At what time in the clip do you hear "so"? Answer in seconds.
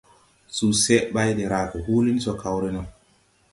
2.25-2.31